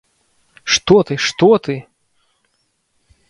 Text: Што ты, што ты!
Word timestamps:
Што 0.75 0.95
ты, 1.09 1.15
што 1.27 1.49
ты! 1.67 1.75